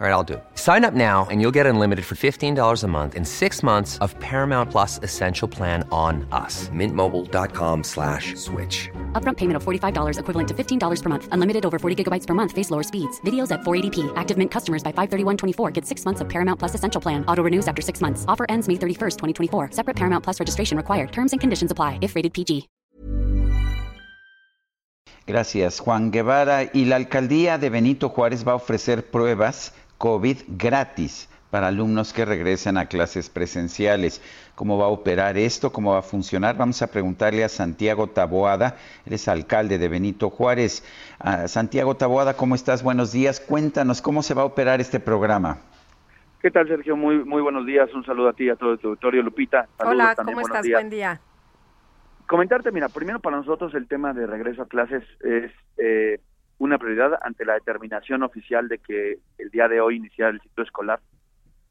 All 0.00 0.06
right, 0.06 0.12
I'll 0.12 0.22
do. 0.22 0.40
Sign 0.54 0.84
up 0.84 0.94
now 0.94 1.26
and 1.28 1.40
you'll 1.40 1.56
get 1.58 1.66
unlimited 1.66 2.04
for 2.04 2.14
$15 2.14 2.84
a 2.84 2.86
month 2.86 3.16
in 3.16 3.24
six 3.24 3.64
months 3.64 3.98
of 3.98 4.16
Paramount 4.20 4.70
Plus 4.70 5.00
Essential 5.02 5.48
Plan 5.48 5.82
on 5.90 6.24
us. 6.30 6.68
Mintmobile.com 6.68 7.82
slash 7.82 8.36
switch. 8.36 8.88
Upfront 9.14 9.38
payment 9.38 9.56
of 9.56 9.64
$45 9.64 10.20
equivalent 10.20 10.48
to 10.50 10.54
$15 10.54 11.02
per 11.02 11.08
month. 11.08 11.28
Unlimited 11.32 11.66
over 11.66 11.80
40 11.80 12.04
gigabytes 12.04 12.28
per 12.28 12.34
month. 12.34 12.52
Face 12.52 12.70
lower 12.70 12.84
speeds. 12.84 13.20
Videos 13.22 13.50
at 13.50 13.62
480p. 13.62 14.12
Active 14.14 14.38
Mint 14.38 14.52
customers 14.52 14.84
by 14.84 14.92
531.24 14.92 15.72
get 15.72 15.84
six 15.84 16.04
months 16.04 16.20
of 16.20 16.28
Paramount 16.28 16.60
Plus 16.60 16.76
Essential 16.76 17.00
Plan. 17.00 17.24
Auto 17.26 17.42
renews 17.42 17.66
after 17.66 17.82
six 17.82 18.00
months. 18.00 18.24
Offer 18.28 18.46
ends 18.48 18.68
May 18.68 18.74
31st, 18.74 19.16
2024. 19.50 19.70
Separate 19.72 19.96
Paramount 19.96 20.22
Plus 20.22 20.38
registration 20.38 20.76
required. 20.76 21.10
Terms 21.10 21.32
and 21.32 21.40
conditions 21.40 21.72
apply 21.72 21.98
if 22.02 22.14
rated 22.14 22.32
PG. 22.32 22.68
Gracias, 25.26 25.80
Juan 25.80 26.10
Guevara. 26.10 26.70
Y 26.72 26.86
la 26.86 26.96
alcaldía 26.96 27.58
de 27.58 27.68
Benito 27.68 28.08
Juárez 28.08 28.46
va 28.46 28.52
a 28.52 28.54
ofrecer 28.54 29.10
pruebas 29.10 29.74
COVID 29.98 30.38
gratis 30.48 31.28
para 31.50 31.68
alumnos 31.68 32.12
que 32.12 32.24
regresen 32.24 32.76
a 32.76 32.86
clases 32.86 33.30
presenciales. 33.30 34.22
¿Cómo 34.54 34.78
va 34.78 34.86
a 34.86 34.88
operar 34.88 35.36
esto? 35.36 35.72
¿Cómo 35.72 35.92
va 35.92 35.98
a 35.98 36.02
funcionar? 36.02 36.56
Vamos 36.56 36.82
a 36.82 36.90
preguntarle 36.90 37.44
a 37.44 37.48
Santiago 37.48 38.06
Taboada, 38.06 38.76
él 39.06 39.12
es 39.14 39.28
alcalde 39.28 39.78
de 39.78 39.88
Benito 39.88 40.30
Juárez. 40.30 40.84
Ah, 41.18 41.48
Santiago 41.48 41.96
Taboada, 41.96 42.34
¿cómo 42.34 42.54
estás? 42.54 42.82
Buenos 42.82 43.12
días. 43.12 43.40
Cuéntanos 43.40 44.02
cómo 44.02 44.22
se 44.22 44.34
va 44.34 44.42
a 44.42 44.46
operar 44.46 44.80
este 44.80 45.00
programa. 45.00 45.58
¿Qué 46.40 46.50
tal, 46.50 46.68
Sergio? 46.68 46.96
Muy 46.96 47.24
muy 47.24 47.42
buenos 47.42 47.66
días. 47.66 47.92
Un 47.94 48.04
saludo 48.04 48.28
a 48.28 48.32
ti 48.32 48.44
y 48.44 48.50
a 48.50 48.56
todo 48.56 48.76
tu 48.78 48.88
auditorio. 48.88 49.22
Lupita. 49.22 49.66
Hola, 49.84 50.14
¿cómo 50.16 50.40
estás? 50.40 50.68
Buen 50.68 50.90
día 50.90 51.20
comentarte, 52.28 52.70
mira, 52.70 52.88
primero 52.88 53.18
para 53.18 53.38
nosotros 53.38 53.74
el 53.74 53.88
tema 53.88 54.12
de 54.12 54.26
regreso 54.26 54.62
a 54.62 54.66
clases 54.66 55.02
es 55.20 55.50
eh, 55.78 56.20
una 56.58 56.78
prioridad 56.78 57.18
ante 57.22 57.44
la 57.44 57.54
determinación 57.54 58.22
oficial 58.22 58.68
de 58.68 58.78
que 58.78 59.18
el 59.38 59.50
día 59.50 59.68
de 59.68 59.80
hoy 59.80 59.96
iniciar 59.96 60.34
el 60.34 60.40
ciclo 60.40 60.64
escolar. 60.64 61.00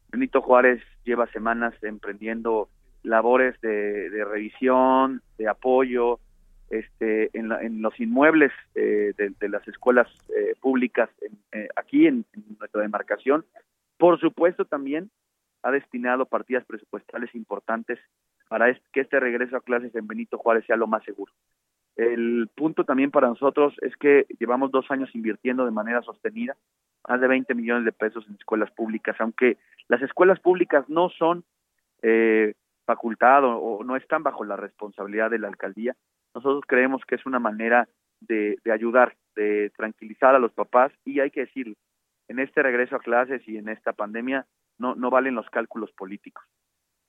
Benito 0.10 0.42
Juárez 0.42 0.82
lleva 1.04 1.28
semanas 1.28 1.74
emprendiendo 1.84 2.70
labores 3.04 3.60
de, 3.62 4.10
revisión, 4.26 5.22
de 5.38 5.48
apoyo, 5.48 6.20
este, 6.70 7.30
en, 7.38 7.82
los 7.82 8.00
inmuebles 8.00 8.52
eh, 8.76 9.14
de, 9.18 9.50
las 9.50 9.66
escuelas 9.68 10.08
eh, 10.36 10.54
públicas 10.60 11.10
aquí 11.76 12.08
en, 12.08 12.26
en 12.34 12.58
nuestra 12.60 12.82
demarcación. 12.82 13.46
Por 13.98 14.20
supuesto, 14.20 14.66
también 14.66 15.10
ha 15.64 15.72
destinado 15.72 16.26
partidas 16.26 16.66
presupuestales 16.66 17.34
importantes 17.36 18.00
para 18.48 18.74
que 18.94 19.02
este 19.02 19.20
regreso 19.20 19.58
a 19.58 19.62
clases 19.62 19.94
en 19.96 20.08
Benito 20.08 20.38
Juárez 20.38 20.66
sea 20.66 20.78
lo 20.78 20.88
más 20.88 21.04
seguro. 21.04 21.32
El 21.98 22.48
punto 22.56 22.84
también 22.84 23.10
para 23.10 23.28
nosotros 23.28 23.74
es 23.82 23.98
que 23.98 24.28
llevamos 24.40 24.70
dos 24.72 24.86
años 24.92 25.14
invirtiendo 25.16 25.66
de 25.66 25.72
manera 25.72 26.04
sostenida 26.04 26.56
más 27.08 27.20
de 27.20 27.28
20 27.28 27.56
millones 27.56 27.86
de 27.86 27.92
pesos 27.92 28.26
en 28.28 28.36
escuelas 28.36 28.70
públicas, 28.72 29.16
aunque 29.20 29.58
las 29.88 30.02
escuelas 30.04 30.40
públicas 30.40 30.88
no 30.90 31.10
son 31.10 31.44
eh, 32.04 32.54
facultado 32.86 33.58
o 33.58 33.84
no 33.84 33.96
están 33.96 34.22
bajo 34.24 34.44
la 34.44 34.58
responsabilidad 34.58 35.32
de 35.32 35.40
la 35.40 35.48
alcaldía, 35.48 35.96
nosotros 36.36 36.64
creemos 36.68 37.02
que 37.06 37.16
es 37.16 37.26
una 37.26 37.40
manera 37.40 37.88
de, 38.20 38.58
de 38.64 38.72
ayudar, 38.72 39.16
de 39.36 39.72
tranquilizar 39.76 40.36
a 40.36 40.40
los 40.40 40.54
papás 40.54 40.92
y 41.04 41.20
hay 41.20 41.32
que 41.32 41.42
decirlo, 41.42 41.76
en 42.28 42.40
este 42.40 42.62
regreso 42.62 42.96
a 42.96 43.00
clases 43.00 43.42
y 43.48 43.58
en 43.58 43.70
esta 43.70 43.94
pandemia 43.94 44.46
no, 44.78 44.94
no 44.94 45.10
valen 45.10 45.34
los 45.34 45.50
cálculos 45.50 45.92
políticos. 45.94 46.44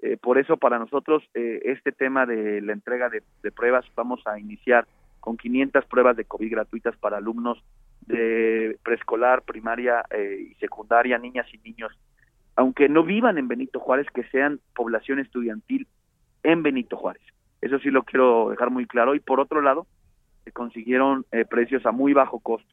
Eh, 0.01 0.17
por 0.17 0.39
eso 0.39 0.57
para 0.57 0.79
nosotros 0.79 1.25
eh, 1.35 1.61
este 1.65 1.91
tema 1.91 2.25
de 2.25 2.61
la 2.61 2.73
entrega 2.73 3.09
de, 3.09 3.23
pruebas 3.51 3.85
vamos 3.97 4.25
a 4.27 4.39
iniciar 4.39 4.87
con 5.19 5.37
500 5.37 5.85
pruebas 5.87 6.17
de 6.17 6.25
COVID 6.25 6.53
gratuitas 6.53 6.97
para 6.97 7.17
alumnos 7.17 7.59
de 8.07 8.79
preescolar, 8.85 9.43
primaria 9.43 10.05
eh, 10.11 10.51
y 10.51 10.55
secundaria, 10.55 11.19
niñas 11.19 11.47
y 11.53 11.59
niños, 11.59 11.93
aunque 12.55 12.89
no 12.89 13.03
vivan 13.03 13.39
en 13.39 13.49
Benito 13.49 13.81
Juárez, 13.81 14.07
que 14.15 14.23
sean 14.29 14.61
población 14.75 15.19
estudiantil 15.19 15.89
en 16.45 16.63
Benito 16.63 16.97
Juárez. 16.97 17.23
Eso 17.61 17.81
sí 17.81 17.91
lo 17.91 18.05
quiero 18.05 18.51
dejar 18.51 18.71
muy 18.71 18.87
claro. 18.87 19.17
Y 19.17 19.21
por 19.21 19.41
otro 19.41 19.61
lado, 19.61 19.87
se 20.45 20.53
consiguieron 20.53 21.27
precios 21.51 21.85
a 21.85 21.93
muy 21.93 22.13
bajo 22.13 22.39
costo, 22.39 22.73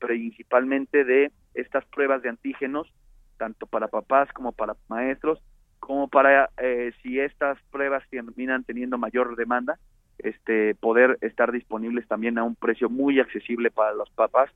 principalmente 0.00 1.04
de 1.04 1.30
estas 1.54 1.84
pruebas 1.86 2.20
de 2.22 2.28
antígenos, 2.28 2.92
tanto 3.38 3.66
para 3.66 3.88
papás 3.88 4.30
como 4.32 4.52
para 4.52 4.76
maestros, 4.88 5.40
como 5.88 6.06
para 6.06 6.50
eh, 6.58 6.92
si 7.02 7.18
estas 7.18 7.56
pruebas 7.70 8.04
terminan 8.10 8.62
teniendo 8.62 8.98
mayor 8.98 9.36
demanda, 9.36 9.78
este 10.18 10.74
poder 10.74 11.16
estar 11.22 11.50
disponibles 11.50 12.06
también 12.06 12.36
a 12.36 12.44
un 12.44 12.56
precio 12.56 12.90
muy 12.90 13.18
accesible 13.20 13.70
para 13.70 13.94
los 13.94 14.10
papás 14.10 14.50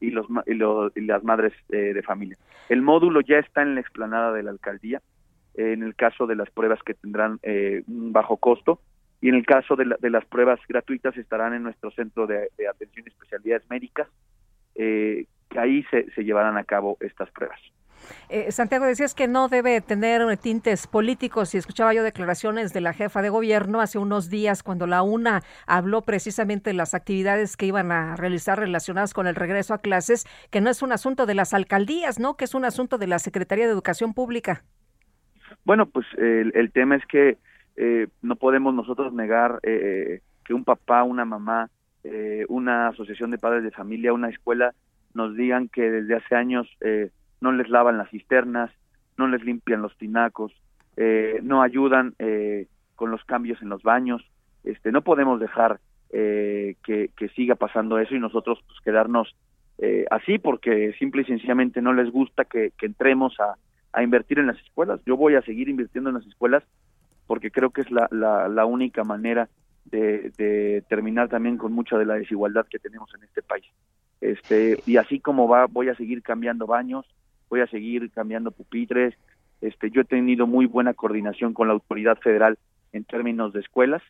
y 0.00 0.10
los 0.10 0.26
y, 0.46 1.00
las 1.02 1.22
madres 1.22 1.52
eh, 1.68 1.94
de 1.94 2.02
familia. 2.02 2.36
El 2.68 2.82
módulo 2.82 3.20
ya 3.20 3.38
está 3.38 3.62
en 3.62 3.76
la 3.76 3.82
explanada 3.82 4.32
de 4.32 4.42
la 4.42 4.50
alcaldía 4.50 5.00
en 5.54 5.84
el 5.84 5.94
caso 5.94 6.26
de 6.26 6.34
las 6.34 6.50
pruebas 6.50 6.82
que 6.82 6.94
tendrán 6.94 7.38
eh, 7.44 7.84
un 7.86 8.12
bajo 8.12 8.36
costo 8.38 8.80
y 9.20 9.28
en 9.28 9.36
el 9.36 9.46
caso 9.46 9.76
de, 9.76 10.10
las 10.10 10.24
pruebas 10.24 10.58
gratuitas 10.68 11.16
estarán 11.16 11.54
en 11.54 11.62
nuestro 11.62 11.92
centro 11.92 12.26
de, 12.26 12.48
atención 12.68 13.06
y 13.06 13.10
especialidades 13.10 13.70
médicas 13.70 14.08
que 14.74 15.28
ahí 15.56 15.84
se 15.92 16.24
llevarán 16.24 16.56
a 16.56 16.64
cabo 16.64 16.96
estas 16.98 17.30
pruebas. 17.30 17.60
Eh, 18.28 18.50
Santiago, 18.52 18.86
decías 18.86 19.14
que 19.14 19.28
no 19.28 19.48
debe 19.48 19.80
tener 19.80 20.36
tintes 20.38 20.86
políticos 20.86 21.54
y 21.54 21.58
escuchaba 21.58 21.94
yo 21.94 22.02
declaraciones 22.02 22.72
de 22.72 22.80
la 22.80 22.92
jefa 22.92 23.22
de 23.22 23.28
gobierno 23.28 23.80
hace 23.80 23.98
unos 23.98 24.30
días 24.30 24.62
cuando 24.62 24.86
la 24.86 25.02
UNA 25.02 25.42
habló 25.66 26.02
precisamente 26.02 26.70
de 26.70 26.74
las 26.74 26.94
actividades 26.94 27.56
que 27.56 27.66
iban 27.66 27.92
a 27.92 28.16
realizar 28.16 28.58
relacionadas 28.58 29.14
con 29.14 29.26
el 29.26 29.34
regreso 29.34 29.74
a 29.74 29.78
clases, 29.78 30.24
que 30.50 30.60
no 30.60 30.70
es 30.70 30.82
un 30.82 30.92
asunto 30.92 31.26
de 31.26 31.34
las 31.34 31.54
alcaldías, 31.54 32.18
¿no? 32.18 32.36
Que 32.36 32.44
es 32.44 32.54
un 32.54 32.64
asunto 32.64 32.98
de 32.98 33.06
la 33.06 33.18
Secretaría 33.18 33.66
de 33.66 33.72
Educación 33.72 34.14
Pública. 34.14 34.64
Bueno, 35.64 35.86
pues 35.86 36.06
el, 36.18 36.70
tema 36.72 36.96
es 36.96 37.06
que 37.06 37.38
eh, 37.76 38.08
no 38.22 38.36
podemos 38.36 38.74
nosotros 38.74 39.12
negar 39.12 39.60
eh, 39.62 40.20
que 40.44 40.54
un 40.54 40.64
papá, 40.64 41.02
una 41.04 41.24
mamá, 41.24 41.70
una 42.48 42.88
asociación 42.88 43.30
de 43.30 43.38
padres 43.38 43.64
de 43.64 43.70
familia, 43.70 44.12
una 44.12 44.28
escuela 44.28 44.74
nos 45.14 45.34
digan 45.36 45.68
que 45.68 45.90
desde 45.90 46.16
hace 46.16 46.34
años 46.34 46.68
no 47.40 47.52
les 47.52 47.68
lavan 47.68 47.98
las 47.98 48.10
cisternas, 48.10 48.70
no 49.16 49.28
les 49.28 49.44
limpian 49.44 49.82
los 49.82 49.96
tinacos, 49.96 50.52
eh, 50.96 51.40
no 51.42 51.62
ayudan 51.62 52.14
eh, 52.18 52.66
con 52.94 53.10
los 53.10 53.24
cambios 53.24 53.60
en 53.62 53.68
los 53.68 53.82
baños. 53.82 54.22
Este, 54.62 54.92
no 54.92 55.02
podemos 55.02 55.40
dejar 55.40 55.80
eh, 56.10 56.76
que, 56.84 57.10
siga 57.34 57.54
pasando 57.56 57.98
eso 57.98 58.14
y 58.14 58.20
nosotros 58.20 58.60
pues, 58.66 58.78
quedarnos 58.80 59.34
así 60.10 60.38
porque 60.38 60.94
simple 60.98 61.22
y 61.22 61.24
sencillamente 61.24 61.82
no 61.82 61.92
les 61.92 62.10
gusta 62.10 62.44
que, 62.44 62.72
entremos 62.80 63.36
a, 63.40 63.56
invertir 64.02 64.38
en 64.38 64.46
las 64.46 64.58
escuelas. 64.58 65.00
Yo 65.04 65.16
voy 65.16 65.34
a 65.34 65.42
seguir 65.42 65.68
invirtiendo 65.68 66.10
en 66.10 66.16
las 66.16 66.26
escuelas 66.26 66.64
porque 67.26 67.50
creo 67.50 67.70
que 67.70 67.82
es 67.82 67.90
la, 67.90 68.08
la, 68.10 68.64
única 68.66 69.04
manera 69.04 69.48
de, 69.84 70.32
de, 70.36 70.82
terminar 70.88 71.28
también 71.28 71.58
con 71.58 71.72
mucha 71.72 71.98
de 71.98 72.06
la 72.06 72.14
desigualdad 72.14 72.66
que 72.68 72.78
tenemos 72.78 73.12
en 73.14 73.24
este 73.24 73.42
país. 73.42 73.64
Este, 74.20 74.80
y 74.86 74.96
así 74.96 75.20
como 75.20 75.48
va, 75.48 75.66
voy 75.66 75.88
a 75.88 75.94
seguir 75.96 76.22
cambiando 76.22 76.66
baños, 76.66 77.04
voy 77.54 77.60
a 77.60 77.68
seguir 77.68 78.10
cambiando 78.10 78.50
pupitres. 78.50 79.14
Este, 79.60 79.88
yo 79.90 80.00
he 80.00 80.04
tenido 80.04 80.48
muy 80.48 80.66
buena 80.66 80.92
coordinación 80.92 81.54
con 81.54 81.68
la 81.68 81.74
autoridad 81.74 82.18
federal 82.18 82.58
en 82.92 83.04
términos 83.04 83.52
de 83.52 83.60
escuelas, 83.60 84.02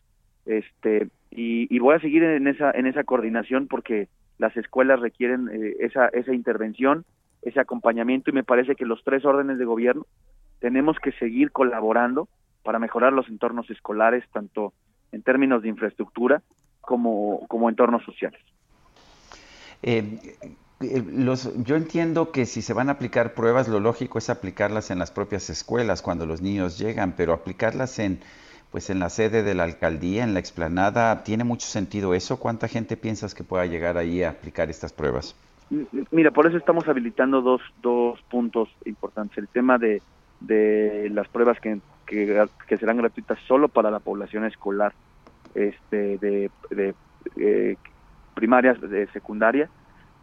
este, 0.47 1.09
y, 1.31 1.78
voy 1.78 1.94
a 1.94 2.00
seguir 2.00 2.22
en 2.22 2.49
esa 2.49 2.71
en 2.71 2.87
esa 2.87 3.05
coordinación 3.05 3.66
porque 3.66 4.09
las 4.38 4.56
escuelas 4.56 5.00
requieren 5.00 5.50
eh, 5.53 5.77
esa 5.81 6.09
esa 6.09 6.32
intervención, 6.32 7.05
ese 7.43 7.60
acompañamiento 7.60 8.31
y 8.31 8.32
me 8.32 8.44
parece 8.44 8.77
que 8.77 8.87
los 8.87 9.05
tres 9.05 9.27
órdenes 9.27 9.59
de 9.59 9.66
gobierno 9.66 10.06
tenemos 10.61 10.97
que 10.99 11.12
seguir 11.12 11.50
colaborando 11.50 12.28
para 12.62 12.78
mejorar 12.78 13.12
los 13.12 13.28
entornos 13.28 13.69
escolares 13.69 14.25
tanto 14.32 14.72
en 15.12 15.22
términos 15.22 15.62
de 15.62 15.69
infraestructura 15.69 16.41
como 16.81 17.47
como 17.49 17.69
entornos 17.69 18.02
sociales. 18.05 18.40
Eh, 19.82 20.02
los, 20.81 21.50
yo 21.65 21.76
entiendo 21.76 22.32
que 22.32 22.47
si 22.47 22.62
se 22.62 22.73
van 22.73 22.88
a 22.88 22.93
aplicar 22.93 23.35
pruebas, 23.35 23.69
lo 23.69 23.81
lógico 23.81 24.19
es 24.19 24.29
aplicarlas 24.29 24.91
en 24.91 24.99
las 24.99 25.11
propias 25.11 25.49
escuelas 25.50 26.03
cuando 26.03 26.26
los 26.26 26.43
niños 26.43 26.79
llegan, 26.79 27.15
pero 27.17 27.32
aplicarlas 27.32 27.99
en, 27.99 28.21
pues 28.71 28.91
en 28.91 28.99
la 28.99 29.09
sede 29.09 29.43
de 29.43 29.55
la 29.55 29.65
alcaldía, 29.65 30.25
en 30.25 30.35
la 30.35 30.41
explanada, 30.41 31.23
¿tiene 31.23 31.44
mucho 31.44 31.67
sentido 31.67 32.15
eso? 32.15 32.38
¿Cuánta 32.38 32.69
gente 32.69 32.97
piensas 32.97 33.35
que 33.35 33.44
pueda 33.44 33.67
llegar 33.67 33.97
ahí 33.97 34.23
a 34.23 34.31
aplicar 34.31 34.69
estas 34.69 34.93
pruebas? 34.93 35.37
Mira, 36.11 36.31
por 36.31 36.47
eso 36.47 36.56
estamos 36.56 36.87
habilitando 36.88 37.41
dos, 37.41 37.62
dos 37.81 38.21
puntos 38.31 38.69
importantes. 38.85 39.38
El 39.38 39.49
tema 39.49 39.79
de, 39.79 40.03
de 40.41 41.09
las 41.11 41.29
pruebas 41.29 41.59
que, 41.61 41.79
que, 42.06 42.76
serán 42.76 42.99
gratuitas 42.99 43.38
solo 43.47 43.69
para 43.69 43.91
la 43.91 44.00
población 44.00 44.44
escolar 44.44 44.93
este, 45.55 46.19
de, 46.19 46.50
de 46.71 46.94
eh, 47.37 47.76
primarias, 48.35 48.81
de 48.81 49.06
secundaria, 49.09 49.71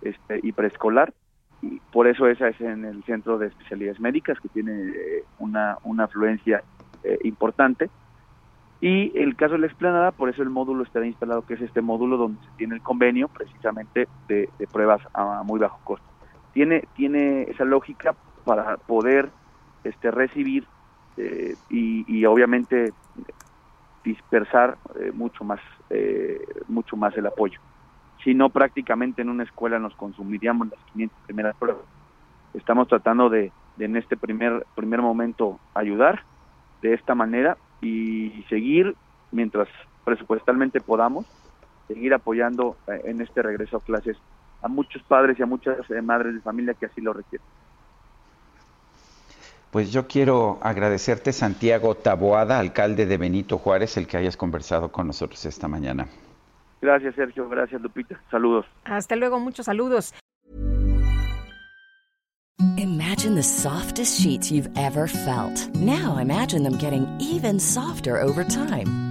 este, 0.01 0.39
y 0.44 0.51
preescolar. 0.51 1.13
Y 1.62 1.80
por 1.92 2.07
eso 2.07 2.27
esa 2.27 2.48
es 2.48 2.59
en 2.59 2.86
el 2.86 3.03
Centro 3.03 3.38
de 3.38 3.48
Especialidades 3.48 4.00
Médicas, 4.00 4.39
que 4.39 4.50
tiene 4.50 4.71
eh, 4.89 5.24
una, 5.39 5.77
una 5.83 6.06
afluencia 6.06 6.63
eh, 7.03 7.19
importante. 7.24 7.89
Y 8.80 9.15
el 9.18 9.36
caso 9.36 9.53
de 9.53 9.59
la 9.59 9.68
explanada, 9.68 10.12
por 10.12 10.30
eso 10.30 10.42
el 10.42 10.50
módulo 10.50 10.83
está 10.83 11.06
instalado, 11.06 11.45
que 11.45 11.53
es 11.53 11.62
este 11.62 11.81
módulo 11.81 12.18
donde 12.18 12.44
se 12.44 12.51
tiene 12.57 12.75
el 12.75 12.81
convenio 12.81 13.27
precisamente 13.27 14.07
de, 14.27 14.50
pruebas 14.71 15.01
a 15.13 15.44
muy 15.44 15.59
bajo 15.59 15.80
costo. 15.83 16.06
Tiene, 16.53 16.86
tiene 16.95 17.44
esa 17.44 17.63
lógica 17.63 18.15
para 18.44 18.77
poder 18.77 19.30
este, 19.83 20.09
recibir 20.09 20.65
eh, 21.18 21.56
y, 21.69 22.25
obviamente 22.25 22.92
dispersar 24.03 24.77
eh, 25.00 25.12
mucho 25.13 25.44
más 25.44 25.59
mucho 26.68 26.95
más 26.95 27.15
el 27.18 27.27
apoyo. 27.27 27.59
Si 28.23 28.33
no, 28.33 28.50
prácticamente 28.50 29.21
en 29.21 29.29
una 29.29 29.44
escuela 29.44 29.79
nos 29.79 29.95
consumiríamos 29.95 30.69
las 30.69 30.79
500 30.94 31.18
primeras 31.25 31.56
pruebas. 31.56 31.83
Estamos 32.53 32.88
tratando 32.88 33.29
de, 33.29 33.51
de 33.77 33.85
en 33.85 33.95
este 33.95 34.18
primer 34.18 34.65
primer 34.75 35.01
momento 35.01 35.59
ayudar 35.73 36.23
de 36.81 36.94
esta 36.94 37.15
manera 37.15 37.57
y 37.81 38.45
seguir 38.50 38.95
mientras 39.31 39.68
presupuestalmente 40.03 40.81
podamos 40.81 41.25
seguir 41.88 42.13
apoyando 42.13 42.77
eh, 42.88 43.01
en 43.06 43.21
este 43.21 43.41
regreso 43.41 43.77
a 43.77 43.81
clases 43.81 44.18
a 44.62 44.67
muchos 44.67 45.01
padres 45.03 45.39
y 45.39 45.44
a 45.44 45.45
muchas 45.45 45.77
eh, 45.89 46.01
madres 46.01 46.35
de 46.35 46.41
familia 46.41 46.74
que 46.74 46.85
así 46.85 47.01
lo 47.01 47.13
requieren. 47.13 47.45
Pues 49.71 49.91
yo 49.91 50.07
quiero 50.07 50.59
agradecerte, 50.62 51.31
Santiago 51.31 51.95
Taboada, 51.95 52.59
alcalde 52.59 53.06
de 53.06 53.17
Benito 53.17 53.57
Juárez, 53.57 53.95
el 53.97 54.06
que 54.06 54.17
hayas 54.17 54.35
conversado 54.35 54.91
con 54.91 55.07
nosotros 55.07 55.45
esta 55.45 55.67
mañana. 55.67 56.07
Gracias, 56.81 57.15
Sergio. 57.15 57.47
Gracias, 57.47 57.81
Lupita. 57.81 58.19
Saludos. 58.31 58.65
Hasta 58.85 59.15
luego. 59.15 59.39
Muchos 59.39 59.67
saludos. 59.67 60.13
Imagine 62.77 63.35
the 63.35 63.43
softest 63.43 64.19
sheets 64.21 64.51
you've 64.51 64.69
ever 64.77 65.07
felt. 65.07 65.69
Now 65.75 66.17
imagine 66.17 66.63
them 66.63 66.77
getting 66.77 67.07
even 67.19 67.59
softer 67.59 68.21
over 68.21 68.43
time. 68.43 69.10